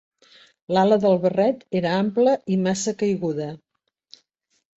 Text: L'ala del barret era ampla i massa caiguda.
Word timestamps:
L'ala 0.77 0.97
del 1.03 1.19
barret 1.25 1.61
era 1.81 1.91
ampla 1.99 2.33
i 2.55 2.59
massa 2.69 2.95
caiguda. 3.03 3.51